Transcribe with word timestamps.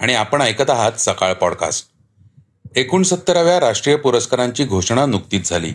आणि 0.00 0.14
आपण 0.14 0.42
ऐकत 0.42 0.70
आहात 0.70 0.92
सकाळ 0.98 1.32
पॉडकास्ट. 1.32 1.86
एकोणसत्तराव्या 2.76 3.60
राष्ट्रीय 3.60 3.96
पुरस्कारांची 3.96 4.64
घोषणा 4.64 5.06
नुकतीच 5.06 5.50
झाली. 5.50 5.70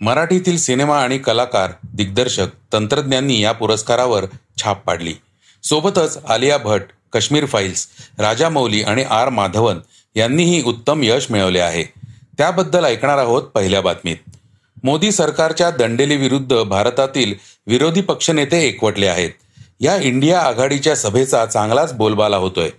मराठीतील 0.00 0.58
सिनेमा 0.58 1.02
आणि 1.02 1.18
कलाकार 1.18 1.70
दिग्दर्शक 1.94 2.46
तंत्रज्ञांनी 2.72 3.42
या 3.42 3.52
पुरस्कारावर 3.52 4.24
छाप 4.62 4.86
पाडली. 4.86 5.14
सोबतच 5.64 6.18
आलिया 6.28 6.58
भट 6.58 6.82
काश्मीर 7.12 7.46
फाईल्स 7.46 7.88
राजा 8.18 8.48
मौली 8.48 8.82
आणि 8.82 9.02
आर 9.02 9.28
माधवन 9.28 9.78
यांनीही 10.14 10.62
उत्तम 10.62 11.00
यश 11.02 11.26
मिळवले 11.30 11.60
आहे. 11.60 11.84
त्याबद्दल 12.38 12.84
ऐकणार 12.84 13.18
आहोत 13.18 13.42
पहिल्या 13.42 13.80
बातमीत. 13.80 14.16
मोदी 14.84 15.12
सरकारच्या 15.12 15.70
दंडेलीविरुद्ध 15.70 16.62
भारतातील 16.62 17.34
विरोधी 17.66 18.00
पक्षनेते 18.00 18.60
एकवटले 18.60 19.06
आहेत. 19.06 19.30
या 19.80 19.96
इंडिया 19.96 20.40
आघाडीच्या 20.40 20.96
सभेचा 20.96 21.46
चांगलाच 21.46 21.92
बोलबाला 21.92 22.36
होतोय. 22.36 22.70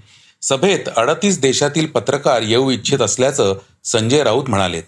सभेत 0.42 0.90
अडतीस 0.98 1.40
देशातील 1.40 1.86
पत्रकार 1.86 2.42
येऊ 2.42 2.70
इच्छित 2.72 3.02
असल्याचं 3.02 3.56
संजय 3.84 4.24
राऊत 4.24 4.50
म्हणालेत. 4.50 4.84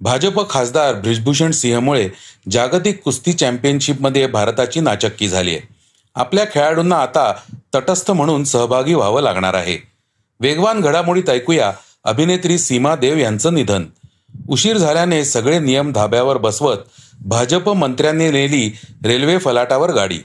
भाजप 0.00 0.50
खासदार 0.50 0.94
ब्रिजभूषण 0.94 1.50
सिंहमुळे 1.50 2.08
जागतिक 2.50 3.02
कुस्ती 3.02 3.32
चॅम्पियनशिपमध्ये 3.32 4.26
भारताची 4.26 4.80
नाचक्की 4.80 5.28
झाली 5.28 5.50
आहे 5.50 5.68
आपल्या 6.14 6.44
खेळाडूंना 6.44 6.96
आता 6.96 7.32
तटस्थ 7.74 8.10
म्हणून 8.10 8.44
सहभागी 8.44 8.94
व्हावं 8.94 9.22
लागणार 9.22 9.54
आहे. 9.54 9.78
वेगवान 10.40 10.80
घडामोडीत 10.80 11.30
ऐकूया 11.30 11.72
अभिनेत्री 12.04 12.58
सीमा 12.58 12.94
देव 12.94 13.16
यांचं 13.18 13.54
निधन. 13.54 13.84
उशीर 14.48 14.76
झाल्याने 14.76 15.24
सगळे 15.24 15.58
नियम 15.58 15.92
धाब्यावर 15.92 16.36
बसवत 16.36 16.76
भाजप 17.26 17.68
मंत्र्यांनी 17.68 18.30
नेली 18.30 18.78
रेल्वे 19.04 19.38
फलाटावर 19.38 19.90
गाडी. 19.90 20.18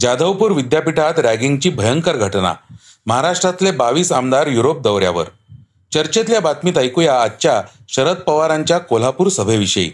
जाधवपूर 0.00 0.50
विद्यापीठात 0.50 1.18
रॅगिंगची 1.18 1.70
भयंकर 1.70 2.16
घटना. 2.16 2.52
महाराष्ट्रातले 3.06 3.70
बावीस 3.70 4.12
आमदार 4.12 4.46
युरोप 4.46 4.80
दौऱ्यावर. 4.80 5.24
चर्चेतल्या 5.92 6.40
बातमीत 6.40 6.78
ऐकूया 6.78 7.22
आजच्या 7.22 7.62
शरद 7.88 8.16
पवारांच्या 8.16 8.78
कोल्हापूर 8.78 9.28
सभेविषयी. 9.28 9.90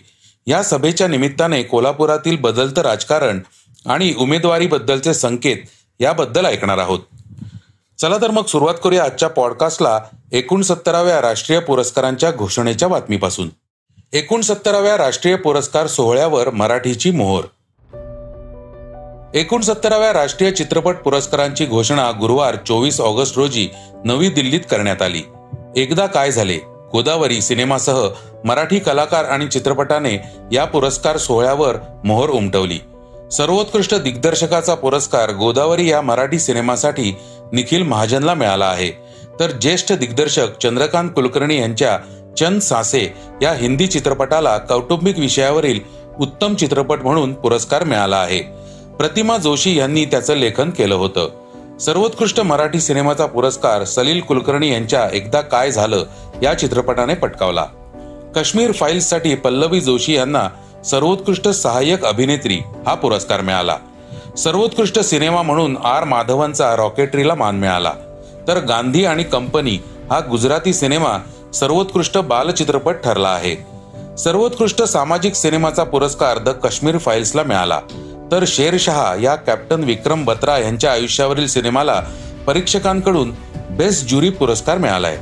या 0.46 0.62
सभेच्या 0.62 1.08
निमित्ताने 1.08 1.62
कोल्हापुरातील 1.62 2.36
बदलतं 2.36 2.82
राजकारण 2.82 3.40
आणि 3.86 4.14
उमेदवारीबद्दलचे 4.18 5.14
संकेत 5.14 5.56
याबद्दल 6.00 6.46
ऐकणार 6.46 6.78
आहोत. 6.78 7.00
चला 7.98 8.16
तर 8.22 8.30
मग 8.30 8.44
सुरुवात 8.44 8.74
करूया 8.84 9.04
आजच्या 9.04 9.28
पॉडकास्टला 9.28 10.00
एकोणसत्तराव्या 10.32 11.22
राष्ट्रीय 11.22 11.58
पुरस्कारांच्या 11.58 12.30
घोषणेच्या 12.30 12.88
बातमीपासून. 12.88 13.48
एकोणसत्तराव्या 14.12 14.96
राष्ट्रीय 14.96 15.36
पुरस्कार 15.36 15.86
सोहळ्यावर 15.86 16.50
मराठीची 16.50 17.10
मोहर. 17.10 17.44
एकोणसत्तराव्या 19.34 20.12
राष्ट्रीय 20.12 20.50
चित्रपट 20.50 20.96
पुरस्कारांची 20.96 21.66
घोषणा 21.66 22.10
गुरुवार 22.10 22.56
चोवीस 22.56 23.00
ऑगस्ट 23.00 23.38
रोजी 23.38 23.68
नवी 24.04 24.28
दिल्लीत 24.28 24.60
करण्यात 24.70 25.02
आली. 25.02 25.22
एकदा 25.76 26.06
काय 26.06 26.32
झाले? 26.32 26.58
गोदावरी 26.92 27.40
सिनेमासह 27.40 28.08
मराठी 28.44 28.78
कलाकार 28.78 29.24
आणि 29.24 29.48
चित्रपटाने 29.48 30.22
या 30.52 30.64
पुरस्कार 30.64 31.16
सोहळ्यावर 31.16 31.76
मोहर 32.04 32.30
उमटवली. 32.30 32.78
सर्वोत्कृष्ट 33.32 33.94
दिग्दर्शकाचा 33.94 34.74
पुरस्कार 34.74 35.30
गोदावरी 35.30 35.90
या 35.90 36.00
मराठी 36.00 36.38
सिनेमासाठी 36.38 37.16
निखिल 37.52 37.82
महाजनला 37.82 38.34
मिळाला 38.34 38.66
आहे. 38.66 38.90
तर 39.40 39.50
ज्येष्ठ 39.50 39.92
दिग्दर्शक 39.92 40.58
चंद्रकांत 40.62 41.10
कुलकर्णी 41.10 41.60
यांच्या 41.60 41.98
चंद 42.38 42.60
सासे 42.60 43.14
या 43.42 43.52
हिंदी 43.52 43.86
चित्रपटाला 43.86 44.58
कौटुंबिक 44.58 45.18
विषयावरील 45.18 45.80
उत्तम 46.20 46.54
चित्रपट 46.54 47.02
म्हणून 47.02 47.34
पुरस्कार 47.34 47.84
मिळाला 47.84 48.16
आहे. 48.16 48.59
प्रतिमा 49.00 49.36
जोशी 49.36 49.78
यांनी 49.78 50.04
त्याचं 50.04 50.34
लेखन 50.34 50.70
केलं 50.70 50.94
होतं. 50.94 51.28
सर्वोत्कृष्ट 51.78 52.40
मराठी 52.40 52.80
सिनेमाचा 52.80 53.26
पुरस्कार 53.26 53.84
सलील 53.84 54.20
कुलकर्णी 54.20 54.72
यांच्या 54.72 55.08
एकदा 55.12 55.40
काय 55.40 55.70
झालं 55.70 56.04
या 56.42 56.58
चित्रपटाने 56.58 57.14
पटकावला. 57.14 57.64
काश्मीर 58.34 58.72
फाईल्ससाठी 58.72 59.34
पल्लवी 59.34 59.80
जोशी 59.80 60.14
यांना 60.14 60.48
सर्वोत्कृष्ट 60.84 61.48
सहाय्यक 61.48 62.04
अभिनेत्री 62.04 62.58
हा 62.86 62.94
पुरस्कार 62.94 63.40
मिळाला. 63.40 63.76
सर्वोत्कृष्ट 64.38 65.00
सिनेमा 65.00 65.42
म्हणून 65.42 65.76
आर 65.84 66.04
माधवनचा 66.04 66.76
रॉकेटरीला 66.76 67.34
मान 67.34 67.56
मिळाला. 67.56 67.92
तर 68.48 68.58
गांधी 68.58 69.04
आणि 69.04 69.22
कंपनी 69.22 69.78
हा 70.10 70.20
गुजराती 70.30 70.74
सिनेमा 70.74 71.18
सर्वोत्कृष्ट 71.54 72.18
बालचित्रपट 72.18 72.94
ठरला 73.04 73.28
आहे. 73.28 73.66
सर्वोत्कृष्ट 74.16 74.82
सामाजिक 74.82 75.34
सिनेमाचा 75.34 75.84
पुरस्कार 75.84 76.38
द 76.38 76.48
काश्मीर 76.48 76.98
फाईल्सला 76.98 77.42
मिळाला. 77.42 77.80
तर 78.32 78.44
शेरशहा 78.46 79.14
या 79.22 79.34
कॅप्टन 79.34 79.84
विक्रम 79.84 80.24
बत्रा 80.24 80.58
यांच्या 80.58 80.92
आयुष्यावरील 80.92 81.46
सिनेमाला 81.46 82.02
परीक्षकांकडून 82.46 83.32
बेस्ट 83.70 84.06
ज्युरी 84.06 84.30
पुरस्कार 84.30 84.78
मिळालाय. 84.78 85.18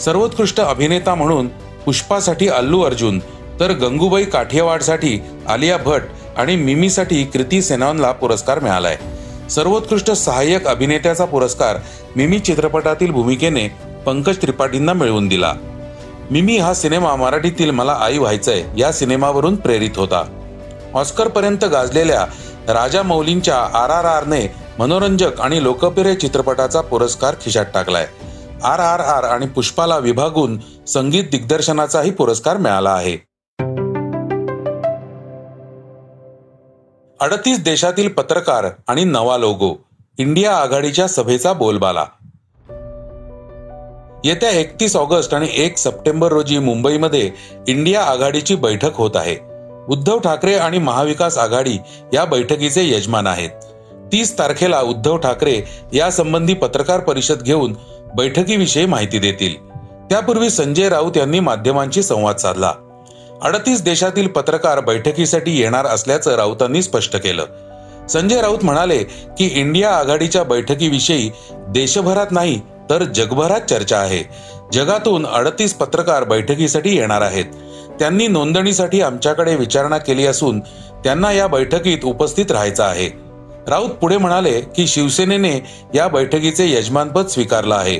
सर्वोत्कृष्ट 0.00 0.60
अभिनेता 0.60 1.14
म्हणून 1.14 1.48
पुष्पासाठी 1.84 2.48
अल्लू 2.48 2.80
अर्जुन 2.82 3.18
तर 3.60 3.72
गंगूबाई 3.72 4.24
काठियावाडसाठी 4.24 5.22
आलिया 5.48 5.76
भट 5.76 6.02
आणि 6.36 6.56
मिमीसाठी 6.56 7.24
कृती 7.24 7.62
सेनानला 7.62 8.12
पुरस्कार 8.12 8.58
मिळालाय. 8.58 8.96
सर्वोत्कृष्ट 9.50 10.10
सहाय्यक 10.10 10.66
अभिनेत्याचा 10.66 11.24
पुरस्कार 11.24 11.76
मिमी 12.16 12.38
चित्रपटातील 12.38 13.10
भूमिकेने 13.10 13.68
पंकज 14.06 14.36
त्रिपाठींना 14.42 14.92
मिळवून 14.92 15.28
दिला. 15.28 15.54
मिमी 16.30 16.58
हा 16.58 16.74
सिनेमा 16.74 17.16
मराठीतील 17.16 17.70
मला 17.70 17.92
आई 17.92 18.18
व्हायचंय 18.18 18.64
या 18.76 18.92
सिनेमावरून 18.92 19.56
प्रेरित 19.56 19.96
होता. 19.96 20.24
ऑस्कर 20.94 21.28
पर्यंत 21.28 21.64
गाजलेल्या 21.64 22.26
राजा 22.72 23.02
मौलींच्या 23.02 23.56
आर 23.56 23.90
आर 23.90 24.04
आरने 24.04 24.54
मनोरंजक 24.78 25.40
आणि 25.40 25.62
लोकप्रिय 25.62 26.14
चित्रपटाचा 26.14 26.80
पुरस्कार 26.80 27.34
खिशात 27.34 27.64
टाकलाय. 27.74 28.06
आर 28.64 28.80
आर 28.80 29.00
आर 29.00 29.24
आणि 29.24 29.46
पुष्पाला 29.46 29.98
विभागून 29.98 30.58
संगीत 30.88 31.24
दिग्दर्शनाचाही 31.32 32.10
पुरस्कार 32.10 32.56
मिळाला 32.56 32.90
आहे. 32.90 33.16
अडतीस 37.20 37.62
देशातील 37.62 38.08
पत्रकार 38.08 38.66
आणि 38.88 39.04
नवा 39.04 39.38
लोगो 39.38 39.74
इंडिया 40.18 40.56
आघाडीच्या 40.56 41.08
सभेचा 41.08 41.52
बोलबाला. 41.52 42.04
येत्या 44.24 44.50
एकतीस 44.50 44.96
ऑगस्ट 44.96 45.34
आणि 45.34 45.48
एक 45.52 45.78
सप्टेंबर 45.78 46.32
रोजी 46.32 46.58
मुंबईमध्ये 46.58 47.30
इंडिया 47.68 48.02
आघाडीची 48.02 48.54
बैठक 48.54 48.94
होत 48.94 49.10
आहे. 49.14 49.45
उद्धव 49.88 50.18
ठाकरे 50.18 50.54
आणि 50.54 50.78
महाविकास 50.78 51.38
आघाडी 51.38 51.78
या 52.12 52.24
बैठकीचे 52.24 52.88
यजमान 52.88 53.26
आहेत. 53.26 53.50
तीस 54.12 54.38
तारखेला 54.38 54.80
उद्धव 54.80 55.16
ठाकरे 55.16 55.62
यासंबंधी 55.92 56.54
पत्रकार 56.54 57.00
परिषद 57.00 57.42
घेऊन 57.42 57.74
बैठकीविषयी 58.16 58.86
माहिती 58.86 59.18
देतील. 59.18 59.54
त्यापूर्वी 60.10 60.50
संजय 60.50 60.88
राऊत 60.88 61.16
यांनी 61.16 61.40
माध्यमांशी 61.40 62.02
संवाद 62.02 62.36
साधला. 62.36 62.72
अडतीस 63.42 63.82
देशातील 63.82 64.28
पत्रकार 64.28 64.80
बैठकीसाठी 64.80 65.60
येणार 65.60 65.86
असल्याचं 65.86 66.34
राऊतांनी 66.34 66.82
स्पष्ट 66.82 67.16
केलं. 67.16 67.44
संजय 68.08 68.40
राऊत 68.40 68.58
म्हणाले 68.62 68.98
की 69.38 69.50
इंडिया 69.54 69.90
आघाडीच्या 69.90 70.42
बैठकीविषयी 70.44 71.30
देशभरात 71.50 72.26
नाही 72.30 72.60
तर 72.90 73.04
जगभरात 73.04 73.60
चर्चा 73.60 73.98
आहे. 73.98 74.22
जगातून 74.72 75.26
अडतीस 75.26 75.74
पत्रकार 75.74 76.24
बैठकीसाठी 76.24 76.96
येणार 76.96 77.20
आहेत. 77.20 77.44
त्यांनी 78.00 78.26
नोंदणीसाठी 78.26 79.00
आमच्याकडे 79.02 79.56
विचारणा 79.56 79.98
केली 79.98 80.26
असून 80.26 80.60
त्यांना 81.04 81.32
या 81.32 81.46
बैठकीत 81.46 82.04
उपस्थित 82.04 82.50
राहायचं 82.50 82.84
आहे. 82.84 83.08
राऊत 83.68 83.90
पुढे 83.90 84.16
म्हणाले 84.16 84.60
की 84.60 84.86
शिवसेनेने 84.86 85.60
या 85.94 86.08
बैठकीचे 86.08 86.70
यजमानपद 86.70 87.26
स्वीकारलं 87.26 87.74
आहे. 87.74 87.98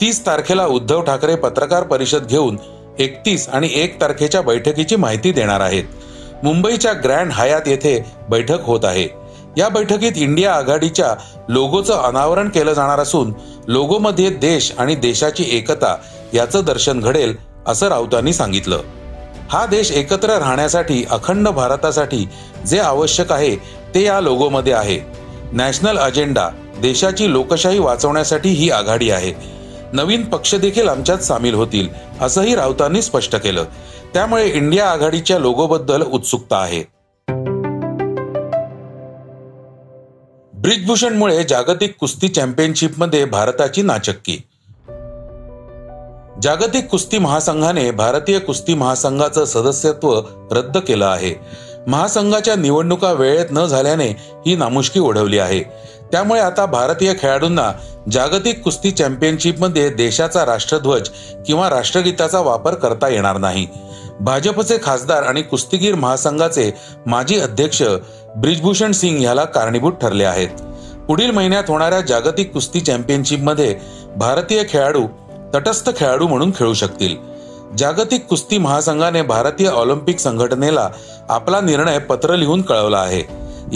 तीस 0.00 0.26
तारखेला 0.26 0.66
उद्धव 0.66 1.02
ठाकरे 1.02 1.34
पत्रकार 1.34 1.82
परिषद 1.82 2.26
घेऊन 2.26 2.58
एकतीस 2.98 3.48
आणि 3.48 3.68
एक 3.74 4.00
तारखेच्या 4.00 4.42
बैठकीची 4.42 4.96
माहिती 4.96 5.32
देणार 5.32 5.60
आहेत. 5.60 5.84
मुंबईच्या 6.42 6.92
ग्रँड 6.92 7.32
हयात 7.32 7.60
येथे 7.66 8.12
बैठक 8.30 8.64
होत 8.64 8.84
आहे. 8.84 9.08
या 9.56 9.68
बैठकीत 9.68 10.12
इंडिया 10.16 10.54
आघाडीच्या 10.54 11.14
लोगोचं 11.48 11.94
अनावरण 11.94 12.48
केलं 12.48 12.72
जाणार 12.72 12.98
असून 12.98 13.32
लोगोमध्ये 13.66 14.30
देश 14.30 14.72
आणि 14.78 14.94
देशाची 14.94 15.44
एकता 15.48 15.96
याचं 16.34 16.64
दर्शन 16.64 17.00
घडेल 17.00 17.36
असं 17.66 17.88
राऊतांनी 17.88 18.32
सांगितलं. 18.32 18.80
हा 19.50 19.66
देश 19.66 19.90
एकत्र 19.90 20.30
राहण्यासाठी 20.30 21.04
अखंड 21.10 21.48
भारतासाठी 21.48 22.28
जे 22.66 22.78
आवश्यक 22.78 23.32
आहे 23.32 23.56
ते 23.94 24.02
या 24.02 24.20
लोगोमध्ये 24.20 24.72
आहे. 24.72 25.00
नॅशनल 25.52 25.98
अजेंडा 25.98 26.48
देशाची 26.82 27.32
लोकशाही 27.32 27.78
वाचवण्यासाठी 27.78 28.48
ही 28.48 28.70
आघाडी 28.70 29.10
आहे. 29.10 29.32
नवीन 29.92 30.24
पक्ष 30.24 30.54
देखील 30.54 30.88
आमच्यात 30.88 31.18
सामील 31.18 31.54
होतील 31.54 31.88
असंही 32.20 32.54
राऊतांनी 32.54 33.02
स्पष्ट 33.02 33.36
केलं. 33.36 33.64
त्यामुळे 34.14 34.48
इंडिया 34.48 34.90
आघाडीच्या 34.90 35.38
लोगोबद्दल 35.38 36.02
उत्सुकता 36.02 36.56
आहे. 36.56 36.82
ब्रिजभूषणमुळे 40.54 41.42
जागतिक 41.42 41.96
कुस्ती 42.00 42.28
चॅम्पियनशिपमध्ये 42.28 43.24
भारताची 43.24 43.82
नाचक्की 43.82 44.38
जागतिक 46.42 46.86
कुस्ती 46.86 47.18
महासंघाने 47.18 47.90
भारतीय 47.90 48.38
कुस्ती 48.38 48.74
महासंघाचं 48.74 49.44
सदस्यत्व 49.44 50.20
रद्द 50.50 50.78
केलं 50.78 51.06
आहे. 51.06 51.34
महासंघाच्या 51.86 52.54
निवडणुका 52.56 53.12
वेळेत 53.12 53.46
न 53.50 53.66
झाल्याने 53.66 54.08
ही 54.46 54.56
नामुष्की 54.56 55.00
ओढवली 55.00 55.38
आहे. 55.38 55.60
त्यामुळे 56.12 56.40
आता 56.40 56.66
भारतीय 56.66 57.12
खेळाडूंना 57.20 57.72
जागतिक 58.12 58.62
कुस्ती 58.62 58.90
चॅम्पियनशिपमध्ये 58.90 59.88
देशाचा 59.90 60.46
राष्ट्रध्वज 60.46 61.08
किंवा 61.46 61.70
राष्ट्रगीताचा 61.70 62.40
वापर 62.40 62.74
करता 62.74 63.08
येणार 63.08 63.38
नाही. 63.38 63.66
भाजपचे 64.20 64.78
खासदार 64.82 65.22
आणि 65.22 65.42
कुस्तीगीर 65.42 65.94
महासंघाचे 65.94 66.70
माजी 67.06 67.40
अध्यक्ष 67.40 67.82
ब्रिजभूषण 68.36 68.92
सिंग 68.92 69.22
याला 69.22 69.44
कारणीभूत 69.44 69.92
ठरले 69.92 70.24
आहेत. 70.24 70.48
पुढील 71.08 71.30
महिन्यात 71.30 71.64
होणाऱ्या 71.68 72.00
जागतिक 72.00 72.52
कुस्ती 72.52 72.80
चॅम्पियनशिपमध्ये 72.80 73.76
भारतीय 74.16 74.62
खेळाडू 74.68 75.06
तटस्थ 75.54 75.90
खेळाडू 75.96 76.26
म्हणून 76.26 76.50
खेळू 76.50 76.74
शकतील. 76.74 77.16
जागतिक 77.78 78.26
कुस्ती 78.26 78.58
महासंघाने 78.58 79.22
भारतीय 79.22 79.68
ऑलिम्पिक 79.68 80.18
संघटनेला 80.18 80.88
आपला 81.28 81.60
निर्णय 81.60 81.98
पत्र 81.98 82.36
लिहून 82.36 82.62
कळवला 82.62 82.98
आहे. 82.98 83.22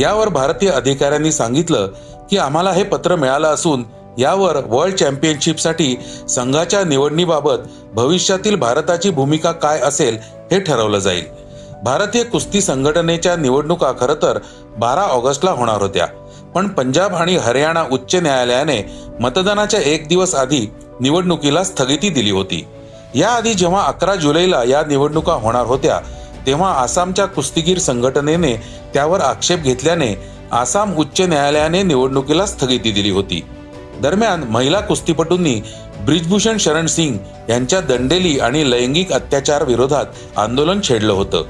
यावर 0.00 0.29
भारतीय 0.29 0.71
अधिकाऱ्यांनी 0.71 1.32
सांगितलं 1.32 1.87
की 2.31 2.38
आम्हाला 2.38 2.73
हे 2.73 2.82
पत्र 2.82 3.17
मिळालं 3.17 3.49
असून 3.49 3.85
यावर 4.19 4.56
वर्ल्ड 4.67 4.97
चॅम्पियनशिपसाठी 4.97 5.97
संघाच्या 6.29 6.85
निवडणीबाबत 6.85 7.59
भविष्यातील 7.93 8.55
भारताची 8.55 9.11
भूमिका 9.11 9.53
काय 9.53 9.81
असेल 9.81 10.19
हे 10.53 10.61
ठरवलं 10.61 10.99
जाईल. 10.99 11.25
भारतीय 11.82 12.23
कुस्ती 12.23 12.61
संघटनेच्या 12.61 13.37
निवडणुका 13.37 13.93
खरं 14.00 14.15
तर 14.15 14.38
बारा 14.79 15.03
ऑगस्टला 15.03 15.50
होणार 15.50 15.82
होत्या. 15.82 16.06
पण 16.55 16.69
पंजाब 16.69 17.15
आणि 17.15 17.37
हरियाणा 17.37 17.85
उच्च 17.93 18.15
न्यायालयाने 18.15 18.93
मतदानाच्या 19.20 19.81
एक 19.81 20.09
दिवस 20.09 20.35
आधी 20.35 20.67
निवडणुकीला 21.00 21.64
स्थगिती 21.64 22.08
दिली 22.08 22.31
होती. 22.31 22.64
याआधी 23.14 23.55
जेव्हा 23.55 23.85
अकरा 23.85 24.14
जुलैला 24.14 24.64
या 24.64 24.82
निवडणुका 24.88 25.32
होणार 25.32 25.67
होत्या 25.67 25.99
तेव्हा 26.46 26.73
आसामच्या 26.73 27.26
कुस्तीगीर 27.26 27.79
संघटनेने 27.79 28.55
त्यावर 28.94 29.20
आक्षेप 29.20 29.58
घेतल्याने 29.58 30.14
आसाम 30.52 30.94
उच्च 30.96 31.20
न्यायालयाने 31.20 31.82
निवडणुकीला 31.82 32.46
स्थगिती 32.46 32.91
दिली 32.91 33.11
होती. 33.11 33.44
दरम्यान 34.02 34.44
महिला 34.44 34.81
कुस्तीपटूंनी 34.81 35.61
ब्रिजभूषण 36.00 36.56
शरण 36.56 36.87
सिंग 36.87 37.17
यांच्या 37.49 37.81
दंडेली 37.81 38.38
आणि 38.38 38.70
लैंगिक 38.70 39.12
अत्याचार 39.12 39.64
विरोधात 39.64 40.05
आंदोलन 40.37 40.81
छेडलं 40.88 41.12
होतं. 41.12 41.43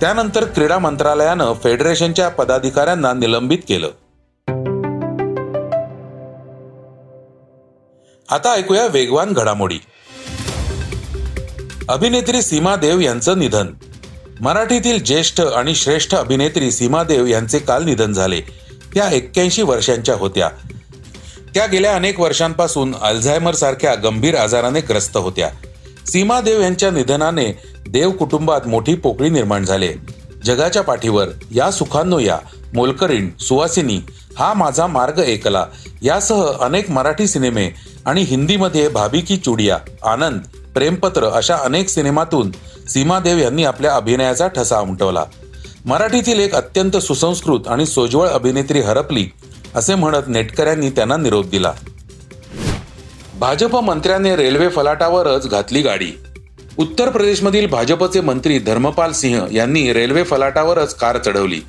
त्यानंतर 0.00 0.44
क्रीडा 0.44 0.78
मंत्रालयानं 0.78 1.52
फेडरेशनच्या 1.52 2.28
पदाधिकाऱ्यांना 2.28 3.12
निलंबित 3.12 3.58
केलं. 3.68 3.88
आता 8.28 8.52
ऐकूया 8.52 8.86
वेगवान 8.86 9.32
घडामोडी. 9.32 9.78
अभिनेत्री 11.88 12.42
सीमा 12.42 12.76
देव 12.76 13.00
यांचं 13.00 13.38
निधन. 13.38 13.66
मराठीतील 14.40 15.02
ज्येष्ठ 15.02 15.40
आणि 15.40 15.74
श्रेष्ठ 15.74 16.14
अभिनेत्री 16.14 16.70
सीमा 16.70 17.02
देव 17.02 17.26
यांचे 17.26 17.58
काल 17.58 17.84
निधन 17.84 18.12
झाले. 18.12 18.40
त्या 18.94 19.10
एक्क्याऐंशी 19.10 19.62
वर्षांच्या 19.62 20.14
होत्या. 20.14 20.50
त्या 21.54 21.66
गेल्या 21.66 21.94
अनेक 21.94 22.20
वर्षांपासून 22.20 22.94
अल्झायमर 23.02 23.54
सारख्या 23.54 23.94
गंभीर 23.94 24.36
आजाराने 24.36 24.80
ग्रस्त 24.80 25.16
होत्या. 25.16 25.50
सीमा 26.06 26.40
देव 26.40 26.60
यांच्या 26.60 26.90
निधनाने 26.90 27.62
देव 27.88 28.10
कुटुंबात 28.10 28.60
मोठी 28.66 28.94
पोकळी 28.94 29.30
निर्माण 29.30 29.64
झाले. 29.64 29.94
जगाच्या 30.44 30.82
पाठीवर 30.82 31.28
या 31.54 31.70
सुखांनो 31.70 32.18
या 32.18 32.38
मोलकरीण 32.74 33.30
सुवासिनी 33.40 34.00
हा 34.38 34.54
माझा 34.54 34.86
मार्ग 34.86 35.18
एकला 35.18 35.66
यासह 36.02 36.52
अनेक 36.60 36.90
मराठी 36.90 37.26
सिनेमे 37.26 37.70
आणि 38.06 38.22
हिंदीमध्ये 38.22 38.88
भाभी 38.88 39.20
की 39.20 39.36
चुडिया 39.36 39.78
आनंद 40.04 40.40
प्रेमपत्र 40.74 41.24
अशा 41.24 41.56
अनेक 41.56 41.88
सिनेमातून 41.88 42.50
सीमा 42.88 43.18
देव 43.18 43.38
यांनी 43.38 43.64
आपल्या 43.64 43.94
अभिनयाचा 43.94 44.48
ठसा 44.48 44.78
उमटवला. 44.80 45.24
मराठीतील 45.84 46.40
एक 46.40 46.54
अत्यंत 46.54 46.96
सुसंस्कृत 46.96 47.68
आणि 47.68 47.86
सोज्वळ 47.86 48.28
अभिनेत्री 48.28 48.80
हरपली 48.80 49.28
असे 49.74 49.94
म्हणत 49.94 50.28
नेटकऱ्यांनी 50.28 50.90
त्यांना 50.90 51.16
निरोप 51.16 51.46
दिला. 51.46 51.72
भाजप 53.38 53.76
मंत्र्याने 53.76 54.36
रेल्वे 54.36 54.68
फलाटावरच 54.68 55.48
घातली 55.48 55.82
गाडी. 55.82 56.18
उत्तर 56.78 57.10
प्रदेशमधील 57.10 57.66
भाजपचे 57.66 58.20
मंत्री 58.20 58.58
धर्मपाल 58.58 59.12
सिंह 59.12 59.46
यांनी 59.52 59.92
रेल्वे 59.92 60.22
फलाटावरच 60.22 60.94
कार 60.94 61.18
चढवली. 61.18 61.60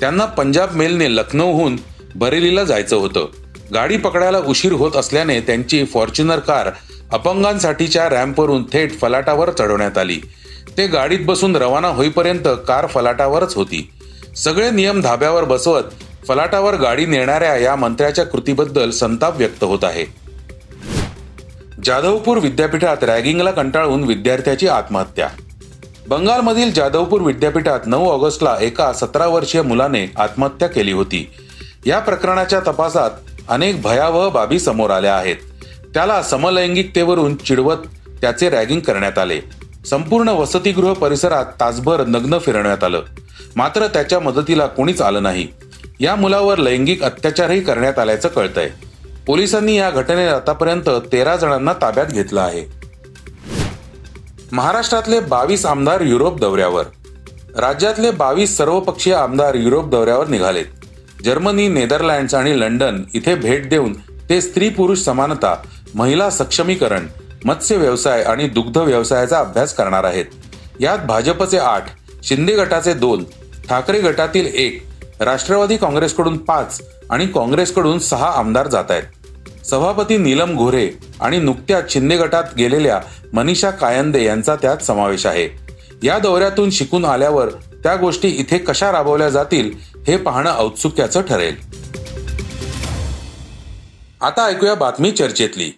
त्यांना 0.00 0.24
पंजाब 0.24 0.74
मेलने 0.74 1.16
लखनौहून 1.16 1.76
बरेलीला 2.14 2.64
जायचं 2.64 2.96
होतं. 2.96 3.26
गाडी 3.74 3.96
पकडायला 3.96 4.38
उशीर 4.38 4.72
होत 4.72 4.96
असल्याने 4.96 5.40
त्यांची 5.40 5.84
फॉर्च्युनर 5.84 6.38
कार 6.38 6.70
अपंगांसाठीच्या 7.12 8.08
रॅम्पवरून 8.08 8.64
थेट 8.72 9.00
फलाटावर 9.00 9.50
चढवण्यात 9.50 9.98
आली. 9.98 10.20
ते 10.76 10.86
गाडीत 10.86 11.18
बसून 11.22 11.56
रवाना 11.56 11.88
होईपर्यंत 11.88 12.48
कार 12.68 12.86
फलाटावरच 12.86 13.54
होती. 13.54 13.90
सगळे 14.36 14.70
नियम 14.70 15.00
धाब्यावर 15.00 15.44
बसवत 15.44 15.82
फलाटावर 16.28 16.74
गाडी 16.74 17.06
नेणाऱ्या 17.06 17.56
या 17.56 17.76
मंत्र्याच्या 17.76 18.24
कृतीबद्दल 18.24 18.90
संताप 18.90 19.36
व्यक्त 19.36 19.64
होत 19.64 19.78
आहे. 19.82 20.04
जाधवपूर 21.84 22.38
विद्यापीठात 22.38 22.96
रॅगिंगला 23.02 23.50
कंटाळून 23.50 24.04
विद्यार्थ्याची 24.04 24.68
आत्महत्या. 24.68 25.28
बंगालमधील 26.08 26.72
जाधवपूर 26.72 27.20
विद्यापीठात 27.20 27.80
नऊ 27.86 28.08
ऑगस्टला 28.08 28.56
एका 28.60 28.92
सतरा 28.92 29.26
वर्षीय 29.26 29.62
मुलाने 29.62 30.12
आत्महत्या 30.16 30.68
केली 30.68 30.92
होती. 30.92 31.30
या 31.86 31.98
प्रकरणाच्या 31.98 32.60
तपासात 32.60 33.10
अनेक 33.48 33.82
भयावह 33.82 34.28
बाबी 34.28 34.58
समोर 34.58 34.90
आल्या 34.90 35.16
आहेत. 35.16 35.36
त्याला 35.94 36.22
समलैंगिकतेवरून 36.22 37.36
चिडवत 37.36 37.76
त्याचे 38.20 38.50
रॅगिंग 38.50 38.80
करण्यात 38.80 39.18
आले. 39.18 39.40
संपूर्ण 39.90 40.28
वसतिगृह 40.28 40.92
परिसरात 40.92 41.44
तासभर 41.60 42.04
नग्न 42.04 42.38
फिरवण्यात 42.38 42.84
आलं. 42.84 43.02
मात्र 43.56 43.86
त्याच्या 43.86 44.20
मदतीला 44.20 44.66
कोणीच 44.66 45.02
आलं 45.02 45.22
नाही. 45.22 45.46
या 46.00 46.14
मुलावर 46.14 46.58
लैंगिक 46.58 47.02
अत्याचारही 47.02 47.60
करण्यात 47.60 47.98
आल्याचं 47.98 48.28
कळतंय. 48.28 48.70
पोलिसांनी 49.26 49.78
या 49.78 49.90
घटनेत 49.90 50.28
आतापर्यंत 50.28 50.90
तेरा 51.12 51.36
जणांना 51.36 51.72
ताब्यात 51.72 52.06
घेतलं 52.06 52.40
आहे. 52.40 52.72
महाराष्ट्रातले 54.52 55.20
बावीस 55.20 55.66
आमदार 55.66 56.00
युरोप 56.00 56.40
दौऱ्यावर. 56.40 56.84
राज्यातले 57.56 58.10
बावीस 58.10 58.56
सर्वपक्षीय 58.56 59.14
आमदार 59.14 59.54
युरोप 59.54 59.88
दौऱ्यावर 59.88 60.26
निघालेत. 60.26 60.64
जर्मनी 61.24 61.68
नेदरलँड्स 61.68 62.34
आणि 62.34 62.58
लंडन 62.60 63.02
इथे 63.14 63.34
भेट 63.34 63.68
देऊन 63.68 63.92
ते 64.30 64.40
स्त्री 64.40 64.68
पुरुष 64.68 64.98
समानता 64.98 65.54
महिला 65.94 66.28
सक्षमीकरण 66.30 67.06
मत्स्य 67.44 67.76
व्यवसाय 67.76 68.22
आणि 68.22 68.48
दुग्ध 68.48 68.78
व्यवसायाचा 68.78 69.38
अभ्यास 69.38 69.74
करणार 69.74 70.04
आहेत. 70.04 70.24
यात 70.80 70.98
भाजपचे 70.98 71.58
आठ 71.58 71.88
शिंदे 72.22 72.52
गटाचे 72.52 72.94
दोन 72.94 73.24
ठाकरे 73.68 74.00
गटातील 74.00 74.46
एक 74.46 74.82
राष्ट्रवादी 75.20 75.76
काँग्रेसकडून 75.76 76.36
पाच 76.38 76.80
आणि 77.10 77.26
काँग्रेसकडून 77.26 77.98
सहा 77.98 78.30
आमदार 78.30 78.66
जात 78.66 78.90
आहेत. 78.90 79.66
सभापती 79.66 80.16
नीलम 80.16 80.56
घोरे 80.56 80.88
आणि 81.20 81.38
नुकत्याच 81.38 81.92
शिंदे 81.92 82.16
गटात 82.16 82.44
गेलेल्या 82.58 83.00
मनीषा 83.32 83.70
कायंदे 83.70 84.24
यांचा 84.24 84.56
त्यात 84.56 84.78
समावेश 84.78 85.26
आहे. 85.26 85.48
या 86.02 86.18
दौऱ्यातून 86.18 86.70
शिकून 86.70 87.04
आल्यावर 87.04 87.48
त्या 87.82 87.94
गोष्टी 87.96 88.28
इथे 88.28 88.58
कशा 88.58 88.90
राबवल्या 88.92 89.28
जातील 89.28 89.70
हे 90.06 90.16
पाहणं 90.16 90.56
औत्सुक्याचं 90.58 91.20
ठरेल. 91.20 91.56
आता 94.20 94.44
ऐकूया 94.46 94.74
बातमी 94.74 95.10
चर्चेतली. 95.10 95.70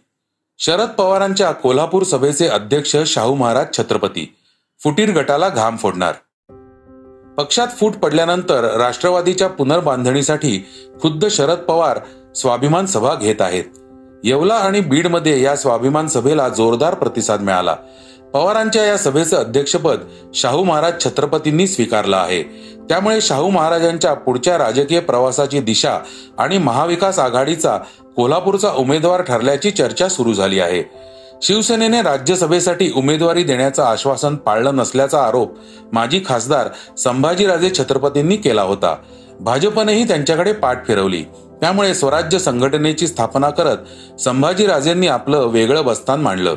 शरद 0.58 0.88
पवारांच्या 0.88 1.52
कोल्हापूर 1.52 2.02
सभेचे 2.02 2.46
अध्यक्ष 2.46 2.96
शाहू 3.06 3.34
महाराज 3.34 3.66
छत्रपती. 3.78 4.36
फुटीर 4.82 5.12
गटाला 5.12 5.48
घाम 5.48 5.76
फोडणार. 5.76 6.14
पक्षात 7.38 7.68
फूट 7.80 7.94
पडल्यानंतर 7.94 8.76
राष्ट्रवादीच्या 8.76 9.48
पुनर्बांधणीसाठी 9.48 10.66
खुद्द 11.02 11.26
शरद 11.26 11.58
पवार 11.58 11.98
स्वाभिमान 12.34 12.86
सभा 12.86 13.14
घेत 13.14 13.40
आहेत. 13.40 13.64
येवला 14.24 14.54
आणि 14.54 14.80
बीडमध्ये 14.80 15.42
या 15.42 15.56
स्वाभिमान 15.56 16.08
सभेला 16.08 16.48
जोरदार 16.48 16.94
प्रतिसाद 16.94 17.40
मिळाला. 17.40 17.76
पवारांच्या 18.32 18.84
या 18.84 18.98
सभेचं 18.98 19.36
अध्यक्षपद 19.36 19.98
शाहू 20.34 20.64
महाराज 20.64 21.04
छत्रपतींनी 21.04 21.66
स्वीकारलं 21.66 22.16
आहे. 22.16 22.42
त्यामुळे 22.90 23.20
शाहू 23.20 23.50
महाराजांच्या 23.50 24.14
पुढच्या 24.14 24.58
राजकीय 24.58 25.00
प्रवासाची 25.00 25.60
दिशा 25.60 25.98
आणि 26.38 26.58
महाविकास 26.58 27.18
आघाडीचा 27.18 27.78
कोल्हापूरचा 28.16 28.68
उमेदवार 28.70 29.22
ठरल्याची 29.22 29.70
चर्चा 29.70 30.08
सुरू 30.08 30.32
झाली 30.32 30.60
आहे. 30.60 30.82
शिवसेनेने 31.42 32.02
राज्यसभेसाठी 32.02 32.92
उमेदवारी 32.96 33.42
देण्याचं 33.42 33.82
आश्वासन 33.82 34.36
पाळलं 34.36 34.76
नसल्याचा 34.76 35.22
आरोप 35.22 35.54
माजी 35.92 36.20
खासदार 36.26 36.68
संभाजीराजे 36.98 37.70
छत्रपतींनी 37.78 38.36
केला 38.36 38.62
होता. 38.62 38.96
भाजपनेही 39.40 40.08
त्यांच्याकडे 40.08 40.52
पाठ 40.52 40.86
फिरवली. 40.86 41.24
त्यामुळे 41.60 41.94
स्वराज्य 41.94 42.38
संघटनेची 42.38 43.06
स्थापना 43.06 43.50
करत 43.50 44.20
संभाजीराजेंनी 44.20 45.06
आपलं 45.06 45.46
वेगळं 45.46 45.84
बस्तान 45.84 46.20
मांडलं. 46.20 46.54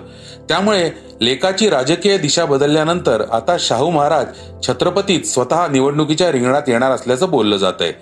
त्यामुळे 0.50 0.90
लेखाची 1.22 1.70
राजकीय 1.70 2.18
दिशा 2.18 2.46
बदलल्यानंतर 2.46 3.24
आता 3.32 3.56
शाहू 3.60 3.90
महाराज 3.90 4.28
छत्रपतीत 4.68 5.24
स्वतः 5.24 5.68
निवडणुकीच्या 5.68 6.32
रिंगणात 6.32 6.62
येणार 6.68 6.92
असल्याचं 6.92 7.30
बोललं 7.30 7.58
जात 7.58 7.82
आहे 7.82 7.94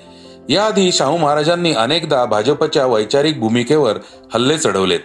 याआधी 0.49 0.91
शाहू 0.91 1.17
महाराजांनी 1.17 1.73
अनेकदा 1.73 2.25
भाजपच्या 2.25 2.85
वैचारिक 2.85 3.39
भूमिकेवर 3.39 3.97
हल्ले 4.33 4.57
चढवलेत. 4.57 4.99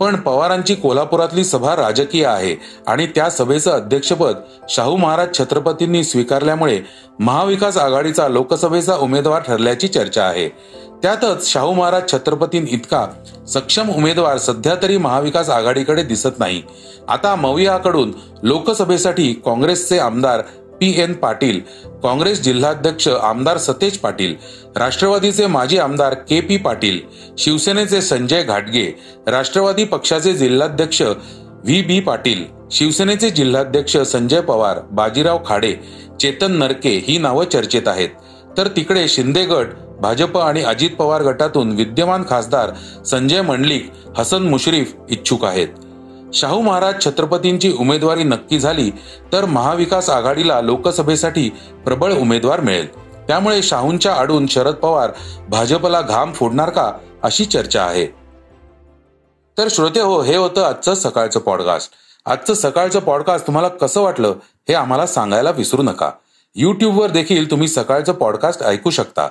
पण 0.00 0.16
पवारांची 0.16 0.74
कोल्हापुरातली 0.74 1.44
सभा 1.44 1.74
राजकीय 1.76 2.24
आहे 2.26 2.54
आणि 2.86 3.06
त्या 3.06 3.28
सभेचं 3.30 3.70
अध्यक्षपद 3.70 4.36
शाहू 4.68 4.96
महाराज 4.96 5.34
छत्रपतींनी 5.38 6.04
स्वीकारल्यामुळे 6.04 6.80
महाविकास 7.18 7.76
आघाडीचा 7.76 8.28
लोकसभेचा 8.28 8.96
उमेदवार 8.96 9.42
ठरल्याची 9.42 9.88
चर्चा 9.88 10.24
आहे. 10.24 10.48
त्यातच 11.02 11.46
शाहू 11.46 11.72
महाराज 11.72 12.12
छत्रपतीं 12.12 12.64
इतका 12.70 13.06
सक्षम 13.48 13.90
उमेदवार 13.90 14.38
सध्या 14.38 14.74
तरी 14.82 14.96
महाविकास 14.96 15.50
आघाडीकडे 15.50 16.02
दिसत 16.02 16.38
नाही. 16.38 16.62
आता 17.08 17.34
मवियाकडून 17.34 18.12
लोकसभेसाठी 18.42 19.32
काँग्रेसचे 19.44 19.98
आमदार 19.98 20.42
पी 20.80 20.90
एन 21.02 21.12
पाटील 21.12 21.60
काँग्रेस 22.02 22.40
जिल्हाध्यक्ष 22.42 23.08
आमदार 23.08 23.58
सतेज 23.58 23.98
पाटील 23.98 24.34
राष्ट्रवादीचे 24.76 25.46
माजी 25.46 25.78
आमदार 25.78 26.14
के 26.28 26.40
पी 26.40 26.56
पाटील 26.56 27.00
शिवसेनेचे 27.38 28.00
संजय 28.02 28.42
घाटगे 28.42 28.84
राष्ट्रवादी 29.26 29.84
पक्षाचे 29.84 30.32
जिल्हाध्यक्ष 30.32 31.02
व्ही 31.02 31.82
बी 31.82 32.00
पाटील 32.00 32.44
शिवसेनेचे 32.70 33.30
जिल्हाध्यक्ष 33.30 33.96
संजय 33.96 34.40
पवार 34.40 34.78
बाजीराव 34.90 35.38
खाडे 35.46 35.72
चेतन 36.20 36.52
नरके 36.52 36.90
ही 37.06 37.18
नावं 37.18 37.44
चर्चेत 37.44 37.88
आहेत. 37.88 38.08
तर 38.58 38.68
तिकडे 38.68 39.06
शिंदे 39.08 39.44
गट 39.44 39.74
भाजप 40.00 40.36
आणि 40.38 40.62
अजित 40.62 40.90
पवार 40.90 41.22
गटातून 41.22 41.70
विद्यमान 41.70 42.22
खासदार 42.28 42.70
संजय 43.06 43.42
मंडलिक 43.42 43.90
हसन 44.16 44.42
मुश्रीफ 44.42 44.94
इच्छुक 45.10 45.44
आहेत. 45.44 45.68
शाहू 46.34 46.60
महाराज 46.60 47.04
छत्रपतींची 47.04 47.72
उमेदवारी 47.80 48.22
नक्की 48.22 48.58
झाली 48.60 48.90
तर 49.32 49.44
महाविकास 49.44 50.10
आघाडीला 50.10 50.60
लोकसभेसाठी 50.60 51.48
प्रबळ 51.84 52.12
उमेदवार 52.12 52.60
मिळेल. 52.60 52.88
त्यामुळे 53.26 53.62
शाहूंच्या 53.62 54.14
आडून 54.14 54.46
शरद 54.46 54.74
पवार 54.74 55.10
भाजपला 55.48 56.00
घाम 56.00 56.32
फोडणार 56.32 56.70
का 56.70 56.92
अशी 57.22 57.44
चर्चा 57.44 57.84
आहे. 57.84 58.06
तर 59.58 59.68
श्रोते 59.70 60.00
हो 60.00 60.22
हे 60.22 60.36
होतं 60.36 60.64
आजचं 60.64 60.94
सकाळचं 60.94 61.40
पॉडकास्ट 61.40 61.90
आजचं 62.26 62.54
सकाळचं 62.54 63.00
पॉडकास्ट 63.00 63.46
तुम्हाला 63.46 63.68
कसं 63.68 64.00
वाटलं 64.00 64.34
हे 64.68 64.74
आम्हाला 64.74 65.06
सांगायला 65.06 65.50
विसरू 65.50 65.82
नका. 65.82 66.10
युट्यूबवर 66.54 67.10
देखील 67.10 67.50
तुम्ही 67.50 67.68
सकाळचं 67.68 68.12
पॉडकास्ट 68.12 68.62
ऐकू 68.62 68.90
शकता. 68.90 69.28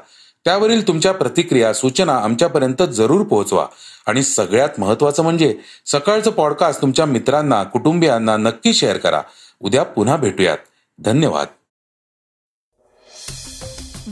त्यावरील 0.48 0.88
तुमच्या 0.88 1.12
प्रतिक्रिया 1.12 1.74
सूचना 1.74 2.18
आमच्यापर्यंत 2.18 2.84
जरूर 2.84 3.24
पोहोचवा. 3.24 3.68
आणि 4.06 4.24
सगळ्यात 4.24 4.70
महत्वाचं 4.78 5.24
म्हणजे 5.24 5.60
सकाळचं 5.86 6.32
पॉडकास्ट 6.32 6.82
तुमच्या 6.82 7.06
मित्रांना 7.06 7.64
कुटुंबियांना 7.64 8.38
नक्की 8.38 8.74
शेअर 8.74 8.98
करा. 8.98 9.22
उद्या 9.60 9.84
पुन्हा 9.84 10.18
भेटूयात. 10.18 10.58
धन्यवाद. 11.00 11.48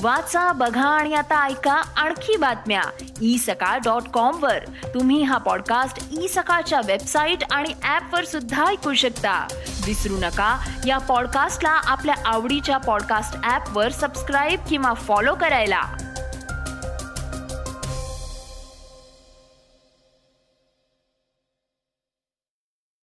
वाचा 0.01 0.51
बघा 0.51 0.87
आणि 0.87 1.13
आता 1.13 1.47
ऐका 1.47 1.73
आणखी 1.73 2.37
बातम्या. 2.37 2.81
ई 3.21 3.37
सकाळ 3.37 3.79
डॉट 3.79 4.01
कॉम 4.13 4.43
वर. 4.43 4.59
तुम्ही 4.93 5.23
हा 5.23 5.37
पॉडकास्ट 5.37 6.21
ई 6.21 6.27
सकाळच्या 6.27 6.81
वेबसाईट 6.85 7.39
आणि 7.51 7.69
ऍप 7.83 8.13
वर 8.13 8.25
सुद्धा 8.25 8.65
ऐकू 8.65 8.93
शकता. 8.93 9.47
विसरू 9.85 10.13
नका 10.13 10.69
या 10.87 10.97
पॉडकास्टला 10.97 11.69
आपल्या 11.69 12.15
आवडीच्या 12.25 12.77
पॉडकास्ट 12.77 13.51
ऍप 13.51 13.77
वर 13.77 13.91
सबस्क्राईब 13.91 14.59
किंवा 14.69 14.93
फॉलो 14.93 15.35
करायला. 15.35 15.81